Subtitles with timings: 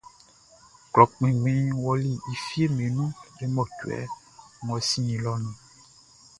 [0.91, 3.99] Klɔ kpɛnngbɛnʼn ɔli e fieʼm be nun le mɔcuɛ
[4.63, 5.55] ngʼɔ sinnin lɛʼn nun.